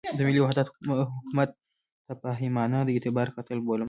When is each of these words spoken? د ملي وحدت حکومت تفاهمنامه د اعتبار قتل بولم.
د 0.17 0.19
ملي 0.27 0.41
وحدت 0.41 0.67
حکومت 1.15 1.49
تفاهمنامه 2.07 2.85
د 2.85 2.89
اعتبار 2.95 3.27
قتل 3.37 3.57
بولم. 3.65 3.79